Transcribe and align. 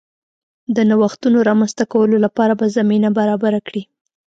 د 0.75 0.77
نوښتونو 0.89 1.37
رامنځته 1.49 1.83
کولو 1.93 2.17
لپاره 2.25 2.53
به 2.59 2.65
زمینه 2.77 3.09
برابره 3.19 3.59
کړي 3.67 3.83